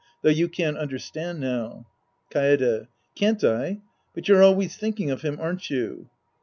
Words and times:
Though 0.23 0.31
you 0.31 0.47
can't 0.49 0.79
understand 0.79 1.39
now. 1.39 1.85
Kaede. 2.31 2.87
Can't 3.13 3.43
I? 3.43 3.81
But 4.15 4.27
you're 4.27 4.41
always 4.41 4.75
tliinking 4.75 5.11
of 5.13 5.21
him, 5.21 5.37
aren't 5.39 5.69
you 5.69 6.09